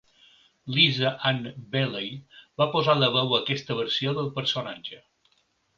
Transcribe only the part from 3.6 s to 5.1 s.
versió del personatge.